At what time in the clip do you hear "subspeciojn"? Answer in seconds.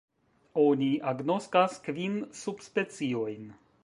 2.39-3.45